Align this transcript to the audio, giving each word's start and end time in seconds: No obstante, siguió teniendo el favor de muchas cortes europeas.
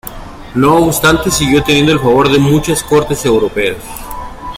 No 0.55 0.77
obstante, 0.77 1.29
siguió 1.29 1.63
teniendo 1.63 1.91
el 1.91 1.99
favor 1.99 2.27
de 2.31 2.39
muchas 2.39 2.83
cortes 2.83 3.23
europeas. 3.23 3.77